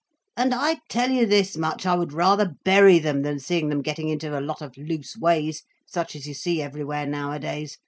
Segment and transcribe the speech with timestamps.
[0.35, 4.09] "And I tell you this much, I would rather bury them, than see them getting
[4.09, 7.77] into a lot of loose ways such as you see everywhere nowadays.